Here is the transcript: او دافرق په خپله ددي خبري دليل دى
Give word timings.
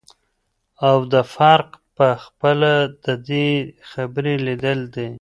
او 0.87 0.97
دافرق 1.11 1.69
په 1.95 2.07
خپله 2.23 2.71
ددي 3.05 3.49
خبري 3.91 4.35
دليل 4.49 4.81
دى 4.95 5.07